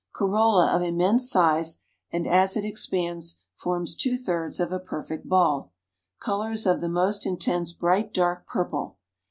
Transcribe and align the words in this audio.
Corolla 0.13 0.75
of 0.75 0.81
immense 0.81 1.29
size, 1.29 1.81
and 2.11 2.25
as 2.25 2.57
it 2.57 2.65
expands 2.65 3.43
forms 3.53 3.95
two 3.95 4.17
thirds 4.17 4.59
of 4.59 4.71
a 4.71 4.79
perfect 4.79 5.29
ball. 5.29 5.73
Color 6.17 6.53
is 6.53 6.65
of 6.65 6.81
the 6.81 6.89
most 6.89 7.23
intense 7.27 7.71
bright 7.71 8.11
dark 8.11 8.47
purple. 8.47 8.97